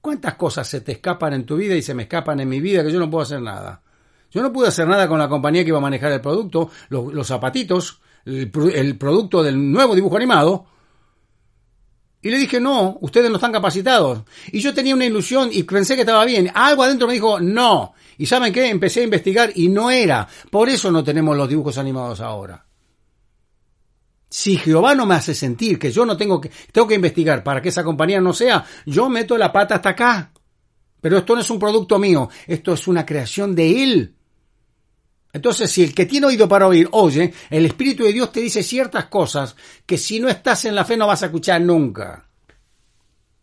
[0.00, 2.84] ¿Cuántas cosas se te escapan en tu vida y se me escapan en mi vida
[2.84, 3.82] que yo no puedo hacer nada?
[4.30, 7.26] Yo no pude hacer nada con la compañía que iba a manejar el producto, los,
[7.26, 10.66] zapatitos, el, el, producto del nuevo dibujo animado.
[12.22, 14.22] Y le dije, no, ustedes no están capacitados.
[14.52, 16.50] Y yo tenía una ilusión y pensé que estaba bien.
[16.54, 17.94] Algo adentro me dijo, no.
[18.18, 18.68] Y ¿saben qué?
[18.68, 20.28] Empecé a investigar y no era.
[20.50, 22.66] Por eso no tenemos los dibujos animados ahora.
[24.28, 27.62] Si Jehová no me hace sentir que yo no tengo que, tengo que investigar para
[27.62, 30.32] que esa compañía no sea, yo meto la pata hasta acá.
[31.00, 34.14] Pero esto no es un producto mío, esto es una creación de Él.
[35.32, 38.62] Entonces, si el que tiene oído para oír oye, el Espíritu de Dios te dice
[38.62, 39.54] ciertas cosas
[39.86, 42.26] que si no estás en la fe no vas a escuchar nunca.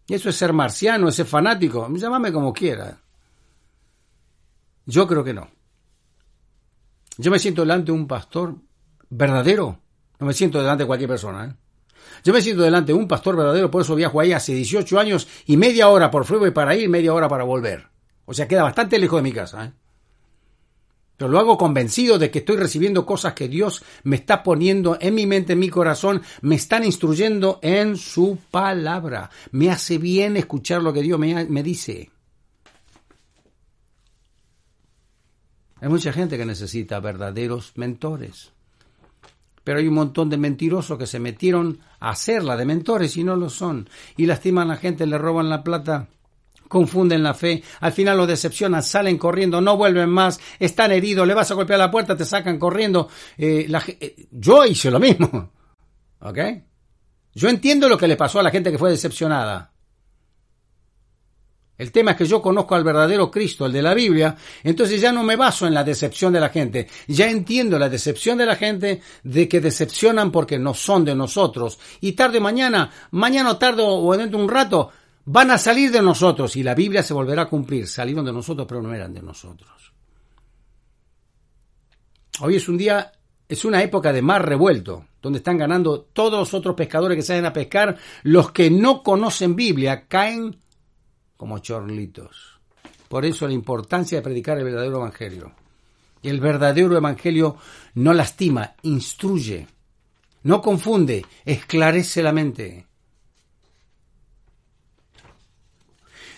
[0.08, 3.00] Y eso es ser marciano, es ser fanático, llámame como quiera.
[4.86, 5.50] Yo creo que no.
[7.18, 8.56] Yo me siento delante de un pastor
[9.10, 9.82] verdadero
[10.20, 11.46] no me siento delante de cualquier persona.
[11.46, 11.54] ¿eh?
[12.24, 15.28] Yo me siento delante de un pastor verdadero, por eso viajo ahí hace 18 años
[15.46, 17.88] y media hora por y para ir media hora para volver.
[18.26, 19.66] O sea, queda bastante lejos de mi casa.
[19.66, 19.72] ¿eh?
[21.18, 25.16] Pero lo hago convencido de que estoy recibiendo cosas que Dios me está poniendo en
[25.16, 29.32] mi mente, en mi corazón, me están instruyendo en su palabra.
[29.52, 32.12] Me hace bien escuchar lo que Dios me, dice.
[35.82, 38.52] Hay mucha gente que necesita verdaderos mentores
[39.64, 43.36] pero hay un montón de mentirosos que se metieron a hacerla de mentores y no
[43.36, 43.90] lo son.
[44.16, 46.08] Y lastiman a la gente, le roban la plata,
[46.68, 51.34] confunden la fe, al final lo decepcionan, salen corriendo, no vuelven más, están heridos, le
[51.34, 53.10] vas a golpear la puerta, te sacan corriendo.
[53.38, 53.68] Eh,
[54.00, 55.52] eh, yo hice lo mismo.
[56.22, 56.40] ¿Ok?
[57.34, 59.72] Yo entiendo lo que le pasó a la gente que fue decepcionada.
[61.78, 65.12] El tema es que yo conozco al verdadero Cristo, el de la Biblia, entonces ya
[65.12, 68.56] no me baso en la decepción de la gente, ya entiendo la decepción de la
[68.56, 73.58] gente de que decepcionan porque no son de nosotros y tarde o mañana, mañana o
[73.58, 74.92] tarde o dentro de un rato,
[75.30, 78.66] van a salir de nosotros y la Biblia se volverá a cumplir, salieron de nosotros
[78.68, 79.94] pero no eran de nosotros.
[82.40, 83.12] Hoy es un día,
[83.48, 87.46] es una época de mar revuelto, donde están ganando todos los otros pescadores que salen
[87.46, 90.56] a pescar, los que no conocen Biblia caen
[91.36, 92.60] como chorlitos.
[93.10, 95.52] Por eso la importancia de predicar el verdadero evangelio.
[96.24, 97.58] El verdadero evangelio
[97.96, 99.68] no lastima, instruye,
[100.44, 102.87] no confunde, esclarece la mente.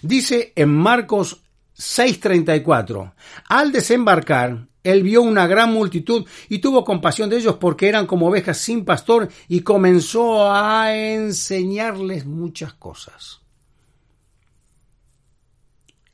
[0.01, 1.41] Dice en Marcos
[1.77, 3.13] 6:34,
[3.47, 8.27] al desembarcar, él vio una gran multitud y tuvo compasión de ellos porque eran como
[8.27, 13.41] ovejas sin pastor y comenzó a enseñarles muchas cosas.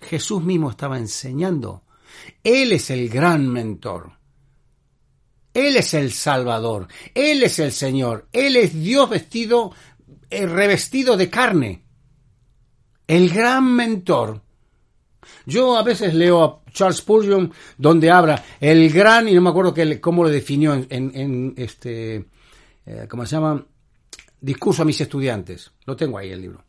[0.02, 1.84] Jesús mismo estaba enseñando.
[2.44, 4.14] Él es el gran mentor.
[5.54, 6.88] Él es el Salvador.
[7.14, 8.28] Él es el Señor.
[8.32, 9.72] Él es Dios vestido,
[10.30, 11.85] eh, revestido de carne.
[13.08, 14.42] El gran mentor.
[15.46, 19.74] Yo a veces leo a Charles Spurgeon donde habla el gran, y no me acuerdo
[20.02, 22.26] cómo lo definió en, este,
[22.86, 23.66] eh, ¿cómo se llama?
[24.40, 25.72] Discurso a mis estudiantes.
[25.86, 26.66] Lo tengo ahí el libro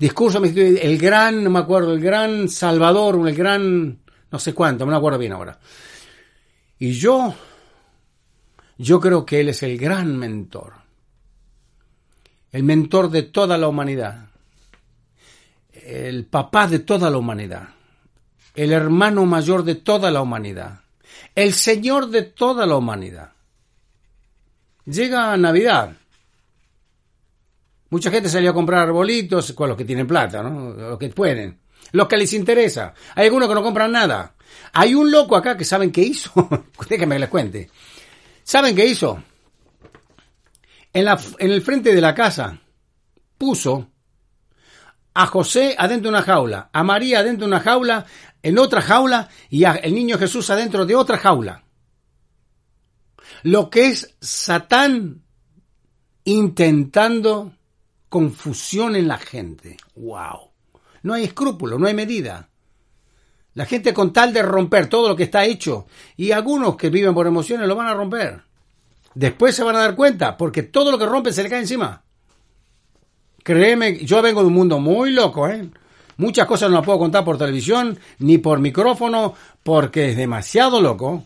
[0.00, 3.98] discurso, el gran, no me acuerdo, el gran Salvador, el gran,
[4.32, 5.60] no sé cuánto, no me acuerdo bien ahora.
[6.78, 7.34] Y yo,
[8.78, 10.72] yo creo que Él es el gran mentor,
[12.50, 14.29] el mentor de toda la humanidad,
[15.90, 17.68] el papá de toda la humanidad,
[18.54, 20.80] el hermano mayor de toda la humanidad,
[21.34, 23.32] el Señor de toda la humanidad.
[24.84, 25.96] Llega Navidad,
[27.90, 30.70] Mucha gente salió a comprar arbolitos con los que tienen plata, ¿no?
[30.70, 31.58] Los que pueden.
[31.90, 32.94] Los que les interesa.
[33.16, 34.34] Hay algunos que no compran nada.
[34.72, 36.32] Hay un loco acá que saben qué hizo.
[36.88, 37.70] Déjenme que les cuente.
[38.44, 39.20] ¿Saben qué hizo?
[40.92, 42.60] En, la, en el frente de la casa
[43.36, 43.89] puso
[45.14, 48.06] a José adentro de una jaula, a María adentro de una jaula,
[48.42, 51.64] en otra jaula y al niño Jesús adentro de otra jaula.
[53.42, 55.22] Lo que es Satán
[56.24, 57.54] intentando
[58.08, 59.76] confusión en la gente.
[59.94, 60.50] ¡Wow!
[61.02, 62.48] No hay escrúpulo, no hay medida.
[63.54, 67.14] La gente con tal de romper todo lo que está hecho, y algunos que viven
[67.14, 68.42] por emociones lo van a romper.
[69.14, 72.04] Después se van a dar cuenta, porque todo lo que rompe se le cae encima.
[73.42, 75.68] Créeme, yo vengo de un mundo muy loco, ¿eh?
[76.16, 81.24] Muchas cosas no las puedo contar por televisión, ni por micrófono, porque es demasiado loco.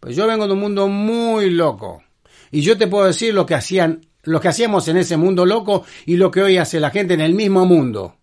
[0.00, 2.02] Pues yo vengo de un mundo muy loco.
[2.50, 5.84] Y yo te puedo decir lo que hacían lo que hacíamos en ese mundo loco
[6.04, 8.16] y lo que hoy hace la gente en el mismo mundo.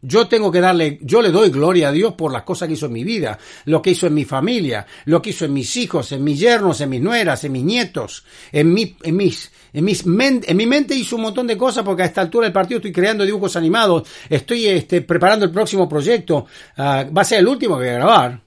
[0.00, 2.86] Yo tengo que darle, yo le doy gloria a Dios por las cosas que hizo
[2.86, 6.12] en mi vida, lo que hizo en mi familia, lo que hizo en mis hijos,
[6.12, 9.84] en mis yernos, en mis nueras, en mis nietos, en en mis, en
[10.56, 13.24] mi mente hizo un montón de cosas porque a esta altura del partido estoy creando
[13.24, 17.84] dibujos animados, estoy este, preparando el próximo proyecto, ah, va a ser el último que
[17.84, 18.40] voy a grabar,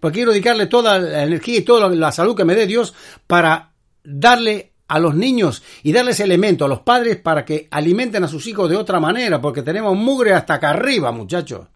[0.00, 2.94] porque quiero dedicarle toda la energía y toda la salud que me dé Dios
[3.26, 3.72] para
[4.04, 8.46] darle a los niños y darles elemento a los padres para que alimenten a sus
[8.46, 11.66] hijos de otra manera, porque tenemos mugre hasta acá arriba, muchachos.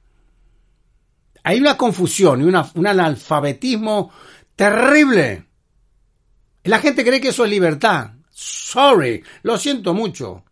[1.42, 4.12] Hay una confusión y un analfabetismo
[4.54, 5.46] terrible.
[6.64, 8.10] La gente cree que eso es libertad.
[8.42, 10.44] Sorry, lo siento mucho.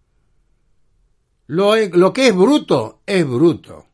[1.47, 3.87] Lo, lo que es bruto es bruto.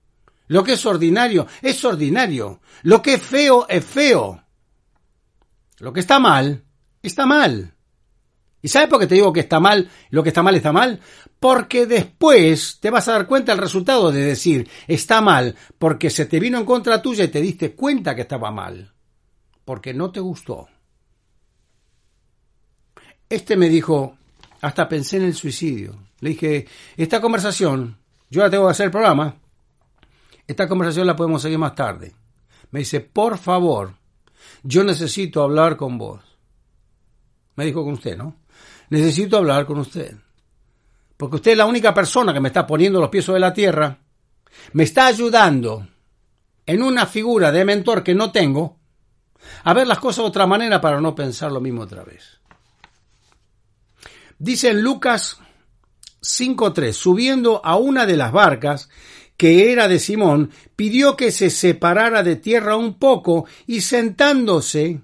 [0.48, 2.60] Lo que es ordinario es ordinario.
[2.82, 4.42] Lo que es feo es feo.
[5.78, 6.64] Lo que está mal,
[7.02, 7.72] está mal.
[8.60, 9.88] ¿Y sabes por qué te digo que está mal?
[10.10, 10.98] Lo que está mal está mal.
[11.38, 16.26] Porque después te vas a dar cuenta del resultado de decir está mal porque se
[16.26, 18.92] te vino en contra tuya y te diste cuenta que estaba mal.
[19.64, 20.66] Porque no te gustó.
[23.28, 24.16] Este me dijo,
[24.60, 25.98] hasta pensé en el suicidio.
[26.20, 27.98] Le dije, esta conversación,
[28.30, 29.36] yo la tengo que hacer el programa,
[30.46, 32.14] esta conversación la podemos seguir más tarde.
[32.70, 33.94] Me dice, por favor,
[34.62, 36.20] yo necesito hablar con vos.
[37.56, 38.36] Me dijo con usted, ¿no?
[38.90, 40.16] necesito hablar con usted.
[41.16, 43.98] Porque usted es la única persona que me está poniendo los pies sobre la tierra,
[44.72, 45.86] me está ayudando
[46.66, 48.78] en una figura de mentor que no tengo
[49.64, 52.40] a ver las cosas de otra manera para no pensar lo mismo otra vez.
[54.38, 55.38] Dice en Lucas
[56.22, 58.88] 5.3, subiendo a una de las barcas,
[59.36, 65.00] que era de Simón, pidió que se separara de tierra un poco y sentándose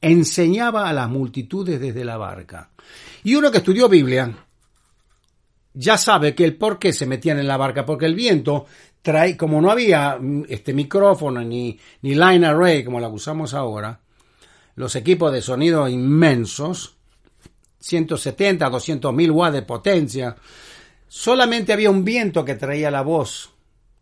[0.00, 2.70] enseñaba a las multitudes desde la barca.
[3.22, 4.34] Y uno que estudió Biblia
[5.72, 8.66] ya sabe que el por qué se metían en la barca, porque el viento
[9.02, 14.00] trae, como no había mm, este micrófono ni, ni line array como la usamos ahora,
[14.76, 16.96] los equipos de sonido inmensos,
[17.84, 20.34] 170, 200 mil watts de potencia,
[21.06, 23.50] solamente había un viento que traía la voz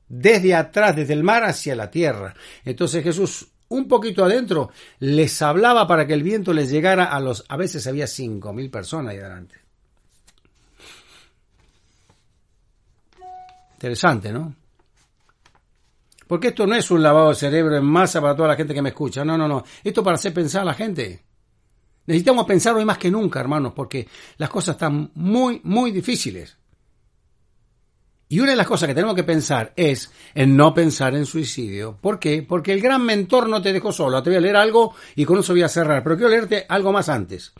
[0.09, 2.35] desde atrás, desde el mar hacia la tierra.
[2.65, 7.45] Entonces Jesús un poquito adentro, les hablaba para que el viento les llegara a los,
[7.49, 9.57] a veces había cinco mil personas ahí adelante.
[13.75, 14.55] Interesante, ¿no?
[16.27, 18.83] Porque esto no es un lavado de cerebro en masa para toda la gente que
[18.83, 19.25] me escucha.
[19.25, 19.65] No, no, no.
[19.83, 21.25] Esto para hacer pensar a la gente.
[22.07, 26.57] Necesitamos pensar hoy más que nunca, hermanos, porque las cosas están muy, muy difíciles.
[28.33, 31.99] Y una de las cosas que tenemos que pensar es en no pensar en suicidio.
[32.01, 32.43] ¿Por qué?
[32.43, 34.23] Porque el gran mentor no te dejó solo.
[34.23, 36.03] Te voy a leer algo y con eso voy a cerrar.
[36.03, 37.53] Pero quiero leerte algo más antes.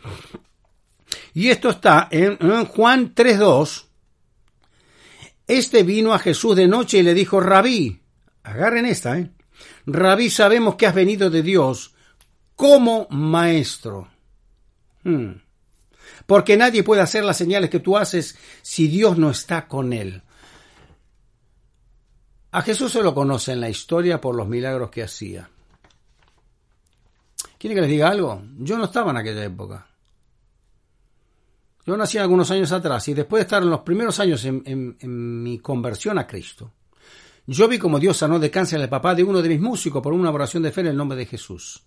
[1.35, 3.85] Y esto está en, Juan 3.2.
[5.45, 8.01] Este vino a Jesús de noche y le dijo, Rabí,
[8.41, 9.29] agarren esta, ¿eh?
[9.85, 11.93] Rabí, sabemos que has venido de Dios
[12.55, 14.07] como maestro.
[15.03, 15.41] Hmm.
[16.25, 20.21] Porque nadie puede hacer las señales que tú haces si Dios no está con él.
[22.51, 25.49] A Jesús se lo conoce en la historia por los milagros que hacía.
[27.57, 28.43] ¿Quiere que les diga algo?
[28.59, 29.87] Yo no estaba en aquella época.
[31.85, 34.95] Yo nací algunos años atrás y después de estar en los primeros años en,
[35.43, 36.71] mi conversión a Cristo,
[37.45, 40.13] yo vi como Dios sanó de cáncer al papá de uno de mis músicos por
[40.13, 41.83] una oración de fe en el nombre de Jesús.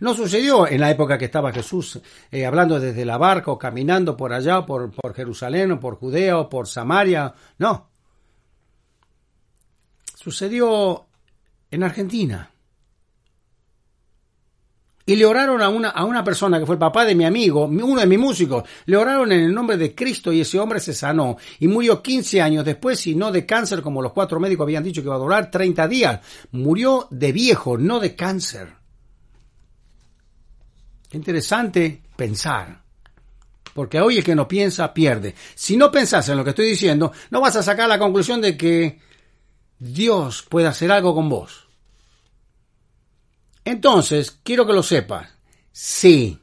[0.00, 4.16] No sucedió en la época que estaba Jesús eh, hablando desde la barca o caminando
[4.16, 7.34] por allá, por, por Jerusalén o por Judea o por Samaria.
[7.58, 7.92] No,
[10.22, 11.06] Sucedió
[11.68, 12.48] en Argentina.
[15.04, 17.64] Y le oraron a una, a una persona que fue el papá de mi amigo,
[17.64, 18.62] uno de mis músicos.
[18.86, 21.38] Le oraron en el nombre de Cristo y ese hombre se sanó.
[21.58, 25.02] Y murió 15 años después y no de cáncer como los cuatro médicos habían dicho
[25.02, 26.20] que iba a durar 30 días.
[26.52, 28.81] Murió de viejo, no de cáncer.
[31.12, 32.82] Interesante pensar.
[33.74, 35.34] Porque hoy el que no piensa pierde.
[35.54, 38.56] Si no pensás en lo que estoy diciendo, no vas a sacar la conclusión de
[38.56, 39.00] que
[39.78, 41.66] Dios puede hacer algo con vos.
[43.64, 45.28] Entonces, quiero que lo sepas.
[45.70, 46.38] Sí.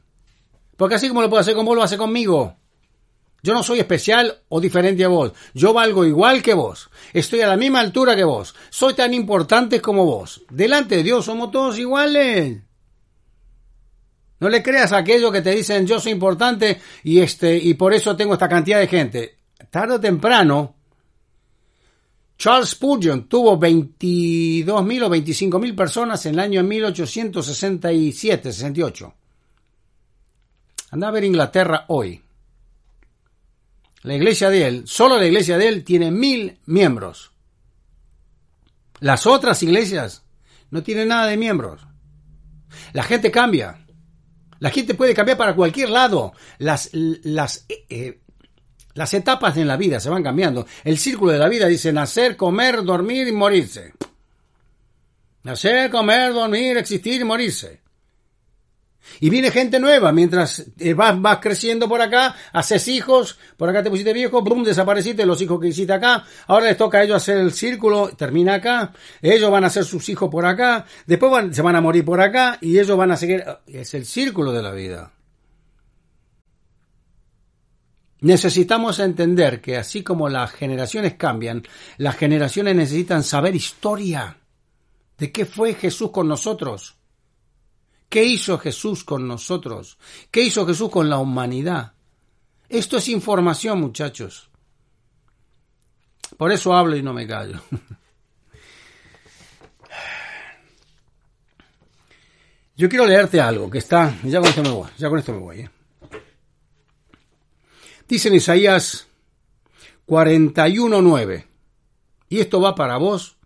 [0.76, 2.56] Porque así como lo puede hacer con vos, lo hace conmigo.
[3.42, 5.32] Yo no soy especial o diferente a vos.
[5.54, 6.90] Yo valgo igual que vos.
[7.12, 8.54] Estoy a la misma altura que vos.
[8.70, 10.42] Soy tan importante como vos.
[10.50, 12.60] Delante de Dios somos todos iguales.
[14.40, 17.94] No le creas a aquellos que te dicen yo soy importante y este y por
[17.94, 19.36] eso tengo esta cantidad de gente.
[19.70, 20.74] Tarde o temprano
[22.40, 29.12] Charles Spurgeon tuvo 22.000 o 25.000 personas en el año 1867-68.
[30.92, 32.22] Anda a ver Inglaterra hoy.
[34.04, 37.32] La iglesia de él, solo la iglesia de él, tiene mil miembros.
[39.00, 40.24] Las otras iglesias
[40.70, 41.86] no tienen nada de miembros.
[42.94, 43.84] La gente cambia.
[44.60, 46.32] La gente puede cambiar para cualquier lado.
[46.58, 48.20] Las, las, eh, eh,
[48.94, 50.66] las etapas en la vida se van cambiando.
[50.84, 53.94] El círculo de la vida dice nacer, comer, dormir y morirse.
[55.42, 57.79] Nacer, comer, dormir, existir y morirse.
[59.20, 63.82] Y viene gente nueva, mientras eh, vas, vas, creciendo por acá, haces hijos, por acá
[63.82, 67.16] te pusiste viejo, brum, desapareciste, los hijos que hiciste acá, ahora les toca a ellos
[67.16, 71.62] hacer el círculo, termina acá, ellos van a hacer sus hijos por acá, después se
[71.62, 74.72] van a morir por acá y ellos van a seguir, es el círculo de la
[74.72, 75.12] vida.
[78.20, 81.62] Necesitamos entender que así como las generaciones cambian,
[81.96, 84.36] las generaciones necesitan saber historia
[85.16, 86.99] de qué fue Jesús con nosotros.
[88.10, 89.96] ¿Qué hizo Jesús con nosotros?
[90.32, 91.92] ¿Qué hizo Jesús con la humanidad?
[92.68, 94.50] Esto es información, muchachos.
[96.36, 97.60] Por eso hablo y no me callo.
[102.76, 105.38] Yo quiero leerte algo que está, ya con esto me voy, ya con esto me
[105.38, 105.60] voy.
[105.60, 105.70] ¿eh?
[108.08, 109.06] Dice en Isaías
[110.08, 111.46] 41.9,
[112.28, 113.36] y esto va para vos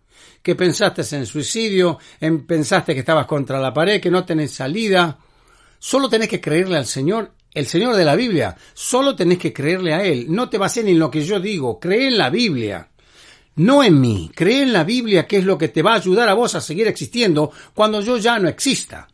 [0.45, 5.17] que pensaste en suicidio, en, pensaste que estabas contra la pared, que no tenés salida.
[5.79, 8.55] Solo tenés que creerle al Señor, el Señor de la Biblia.
[8.75, 10.27] Solo tenés que creerle a Él.
[10.29, 12.91] No te bases en lo que yo digo, cree en la Biblia.
[13.55, 16.29] No en mí, cree en la Biblia que es lo que te va a ayudar
[16.29, 19.07] a vos a seguir existiendo cuando yo ya no exista.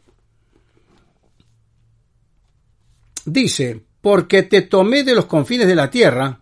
[3.23, 6.41] Dice, porque te tomé de los confines de la tierra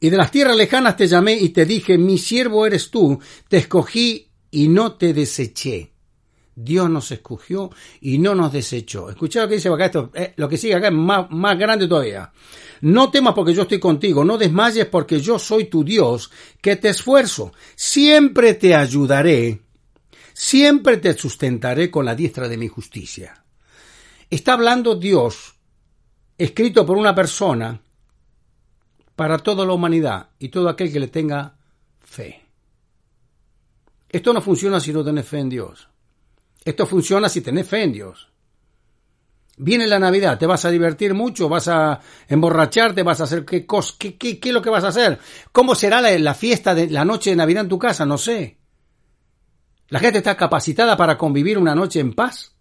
[0.00, 3.58] y de las tierras lejanas te llamé y te dije, mi siervo eres tú, te
[3.58, 5.92] escogí y no te deseché.
[6.54, 7.70] Dios nos escogió
[8.00, 9.10] y no nos desechó.
[9.10, 11.86] Escucha lo que dice acá, esto, eh, lo que sigue acá es más, más grande
[11.86, 12.32] todavía.
[12.82, 16.30] No temas porque yo estoy contigo, no desmayes porque yo soy tu Dios,
[16.60, 19.60] que te esfuerzo, siempre te ayudaré,
[20.32, 23.44] siempre te sustentaré con la diestra de mi justicia.
[24.28, 25.54] Está hablando Dios,
[26.38, 27.80] escrito por una persona,
[29.20, 31.54] para toda la humanidad y todo aquel que le tenga
[32.00, 32.42] fe.
[34.08, 35.90] Esto no funciona si no tenés fe en Dios.
[36.64, 38.30] Esto funciona si tenés fe en Dios.
[39.58, 43.66] Viene la Navidad, te vas a divertir mucho, vas a emborracharte, vas a hacer qué
[43.66, 45.18] cosa, qué, qué, qué, es lo que vas a hacer.
[45.52, 48.06] ¿Cómo será la, la fiesta de la noche de Navidad en tu casa?
[48.06, 48.56] No sé.
[49.90, 52.54] ¿La gente está capacitada para convivir una noche en paz?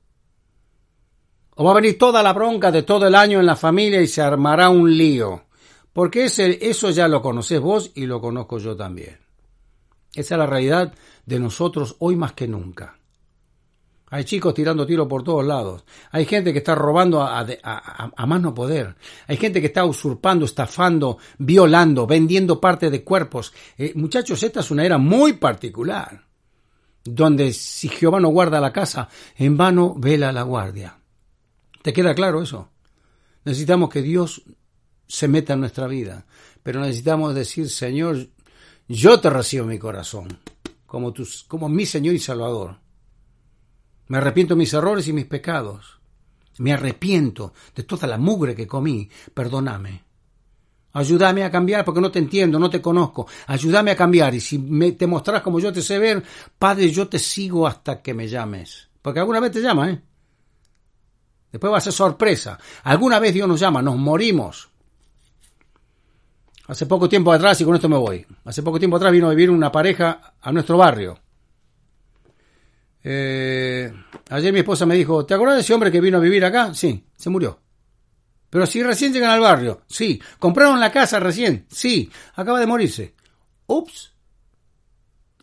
[1.56, 4.08] ¿O va a venir toda la bronca de todo el año en la familia y
[4.08, 5.46] se armará un lío?
[5.94, 9.18] Porque ese, eso ya lo conoces vos y lo conozco yo también.
[10.14, 10.94] Esa es la realidad
[11.26, 13.00] de nosotros hoy más que nunca.
[14.12, 15.86] Hay chicos tirando tiros por todos lados.
[16.12, 18.96] Hay gente que está robando a, a, a, más no poder.
[19.28, 23.54] Hay gente que está usurpando, estafando, violando, vendiendo parte de cuerpos.
[23.78, 26.24] Eh, muchachos, esta es una era muy particular.
[27.04, 30.98] Donde si Jehová no guarda la casa, en vano vela la guardia.
[31.84, 32.70] ¿Te queda claro eso?
[33.46, 34.42] Necesitamos que Dios
[35.10, 36.26] se meta en nuestra vida.
[36.64, 38.28] Pero necesitamos decir, Señor,
[38.88, 40.40] yo te recibo mi corazón,
[40.86, 41.14] como,
[41.48, 42.78] como mi Señor y Salvador.
[44.08, 46.00] Me arrepiento de mis errores y mis pecados.
[46.60, 49.10] Me arrepiento de toda la mugre que comí.
[49.34, 50.04] Perdóname.
[50.94, 53.28] Ayúdame a cambiar porque no te entiendo, no te conozco.
[53.48, 56.24] Ayúdame a cambiar y si me, te mostrarás como yo te sé ver,
[56.58, 58.90] Padre, yo te sigo hasta que me llames.
[59.02, 60.02] Porque alguna vez te llama, ¿eh?
[61.52, 62.60] Después va a ser sorpresa.
[62.84, 64.69] Alguna vez Dios nos llama, nos morimos.
[66.70, 69.32] Hace poco tiempo atrás, y con esto me voy, hace poco tiempo atrás vino a
[69.32, 71.20] vivir una pareja a nuestro barrio.
[73.04, 73.92] Eh,
[74.30, 76.72] ayer mi esposa me dijo, ¿te acuerdas de ese hombre que vino a vivir acá?
[76.76, 77.60] Sí, se murió.
[78.52, 80.22] Pero si recién llegan al barrio, sí.
[80.38, 81.66] ¿Compraron la casa recién?
[81.72, 82.12] Sí.
[82.36, 83.16] Acaba de morirse.
[83.66, 84.14] Ups.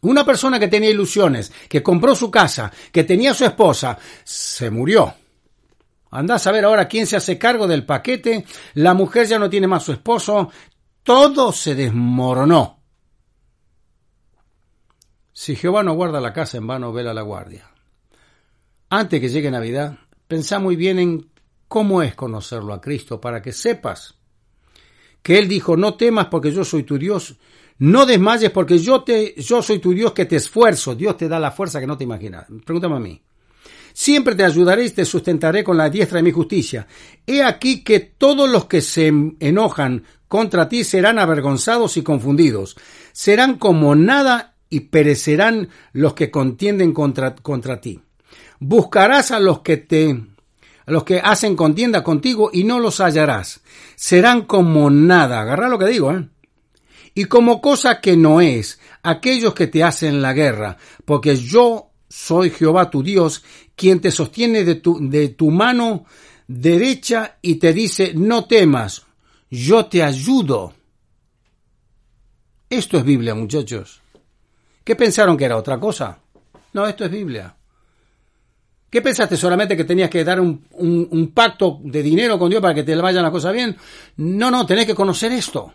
[0.02, 5.12] Una persona que tenía ilusiones, que compró su casa, que tenía su esposa, se murió.
[6.12, 8.44] Andás a ver ahora quién se hace cargo del paquete.
[8.74, 10.50] La mujer ya no tiene más su esposo
[11.06, 12.80] todo se desmoronó.
[15.32, 17.70] Si Jehová no guarda la casa, en vano vela la guardia.
[18.90, 21.30] Antes que llegue Navidad, pensá muy bien en
[21.68, 24.16] cómo es conocerlo a Cristo para que sepas
[25.22, 27.36] que Él dijo, no temas porque yo soy tu Dios,
[27.78, 31.38] no desmayes porque yo, te, yo soy tu Dios que te esfuerzo, Dios te da
[31.38, 32.46] la fuerza que no te imaginas.
[32.64, 33.22] Pregúntame a mí.
[33.92, 36.86] Siempre te ayudaré y te sustentaré con la diestra de mi justicia.
[37.26, 39.06] He aquí que todos los que se
[39.40, 42.76] enojan contra ti serán avergonzados y confundidos.
[43.12, 48.00] Serán como nada y perecerán los que contienden contra, contra ti.
[48.58, 50.10] Buscarás a los que te
[50.86, 53.60] a los que hacen contienda contigo y no los hallarás.
[53.96, 55.40] Serán como nada.
[55.40, 56.28] Agarra lo que digo, ¿eh?
[57.16, 62.50] y como cosa que no es aquellos que te hacen la guerra, porque yo soy
[62.50, 63.42] Jehová tu Dios,
[63.74, 66.04] quien te sostiene de tu, de tu mano
[66.46, 69.05] derecha y te dice, no temas,
[69.50, 70.74] yo te ayudo.
[72.68, 74.00] Esto es Biblia, muchachos.
[74.82, 76.18] ¿Qué pensaron que era otra cosa?
[76.72, 77.56] No, esto es Biblia.
[78.90, 82.82] ¿Qué pensaste solamente que tenías que dar un, pacto de dinero con Dios para que
[82.82, 83.76] te vayan las cosas bien?
[84.16, 85.72] No, no, tenés que conocer esto.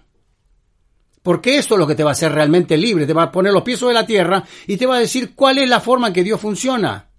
[1.22, 3.54] Porque esto es lo que te va a hacer realmente libre, te va a poner
[3.54, 6.14] los pies sobre la tierra y te va a decir cuál es la forma en
[6.14, 7.10] que Dios funciona.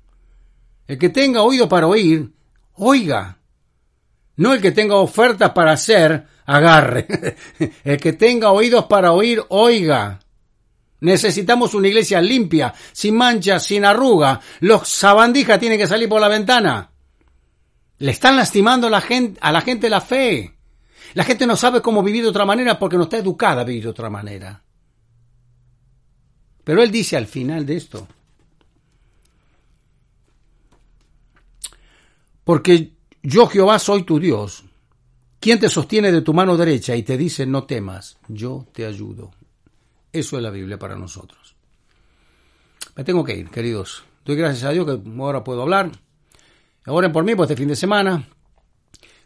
[0.89, 2.33] El que tenga oído para oír,
[2.75, 3.39] oiga.
[4.37, 7.37] No el que tenga ofertas para hacer, agarre.
[7.85, 10.21] el que tenga oídos para oír, oiga.
[11.01, 14.41] Necesitamos una iglesia limpia, sin manchas, sin arruga.
[14.61, 16.91] Los sabandijas tienen que salir por la ventana.
[17.99, 20.55] Le están lastimando a la gente, a la gente la fe.
[21.15, 23.83] La gente no sabe cómo vivir de otra manera porque no está educada a vivir
[23.83, 24.63] de otra manera.
[26.65, 28.07] Pero él dice al final de esto,
[32.45, 32.93] porque
[33.23, 34.65] yo Jehová soy tu Dios,
[35.41, 39.33] quien te sostiene de tu mano derecha y te dice no temas, yo te ayudo.
[40.13, 41.57] Eso es la Biblia para nosotros.
[42.95, 44.05] Me tengo que ir, queridos.
[44.25, 45.91] Doy gracias a Dios que ahora puedo hablar.
[46.87, 48.29] Oren por mí por este fin de semana.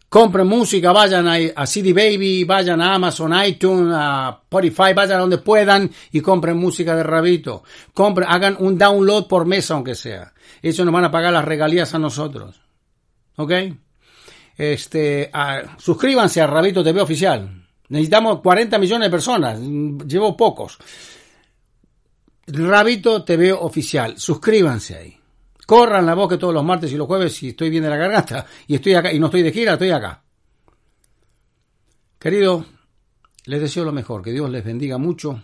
[0.08, 5.38] Compren música, vayan a, CD Baby, vayan a Amazon, iTunes, a Spotify, vayan a donde
[5.38, 7.64] puedan y compren música de Rabito.
[7.92, 10.32] Compren, hagan un download por mes aunque sea.
[10.62, 12.60] Eso nos van a pagar las regalías a nosotros.
[13.36, 13.52] ¿Ok?
[14.56, 15.30] Este,
[15.78, 17.66] suscríbanse a Rabito TV Oficial.
[17.88, 19.60] Necesitamos 40 millones de personas.
[19.60, 20.78] Llevo pocos.
[22.46, 24.18] Rabito TV Oficial.
[24.18, 25.20] Suscríbanse ahí.
[25.66, 27.96] Corran la voz que todos los martes y los jueves, si estoy bien de la
[27.96, 30.22] garganta y estoy acá y no estoy de gira, estoy acá.
[32.20, 32.64] Querido,
[33.46, 35.42] les deseo lo mejor, que Dios les bendiga mucho,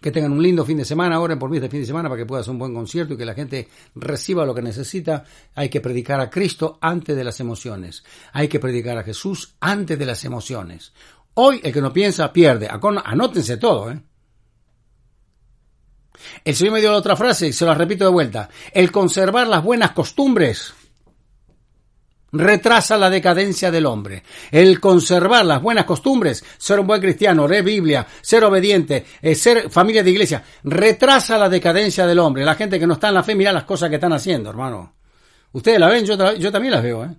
[0.00, 2.20] que tengan un lindo fin de semana, oren por mí este fin de semana para
[2.20, 5.24] que pueda hacer un buen concierto y que la gente reciba lo que necesita.
[5.54, 8.04] Hay que predicar a Cristo antes de las emociones.
[8.32, 10.92] Hay que predicar a Jesús antes de las emociones.
[11.34, 12.68] Hoy el que no piensa pierde.
[13.04, 14.00] Anótense todo, ¿eh?
[16.44, 18.48] El Señor me dio la otra frase, se la repito de vuelta.
[18.72, 20.74] El conservar las buenas costumbres
[22.32, 24.22] retrasa la decadencia del hombre.
[24.50, 29.70] El conservar las buenas costumbres, ser un buen cristiano, leer Biblia, ser obediente, eh, ser
[29.70, 32.44] familia de iglesia, retrasa la decadencia del hombre.
[32.44, 34.94] La gente que no está en la fe, mira las cosas que están haciendo, hermano.
[35.52, 37.14] Ustedes la ven, yo, yo también las veo, ¿eh?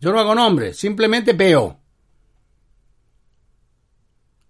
[0.00, 1.78] Yo no hago nombre, simplemente veo.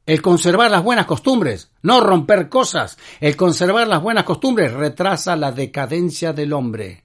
[0.07, 2.99] El conservar las buenas costumbres, no romper cosas.
[3.21, 7.05] El conservar las buenas costumbres retrasa la decadencia del hombre.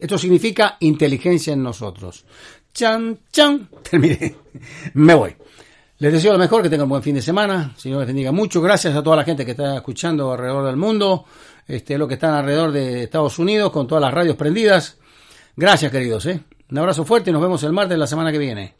[0.00, 2.24] Esto significa inteligencia en nosotros.
[2.72, 3.68] Chan, chan.
[3.90, 4.34] Terminé.
[4.94, 5.36] Me voy.
[5.98, 7.74] Les deseo lo mejor, que tengan un buen fin de semana.
[7.76, 8.62] Señor les bendiga mucho.
[8.62, 11.26] Gracias a toda la gente que está escuchando alrededor del mundo.
[11.68, 14.96] Este, lo que están alrededor de Estados Unidos, con todas las radios prendidas.
[15.54, 16.24] Gracias, queridos.
[16.24, 16.40] ¿eh?
[16.70, 18.74] Un abrazo fuerte y nos vemos el martes de la semana que viene.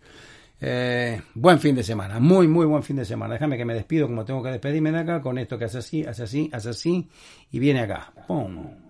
[0.63, 3.35] Eh, buen fin de semana, muy, muy buen fin de semana.
[3.35, 6.05] Déjame que me despido como tengo que despedirme de acá con esto que hace así,
[6.05, 7.09] hace así, hace así
[7.51, 8.13] y viene acá.
[8.27, 8.90] ¡Pum!